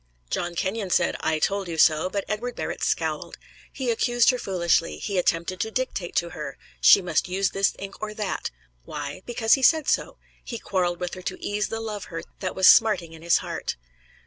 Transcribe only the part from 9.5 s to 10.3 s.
he said so.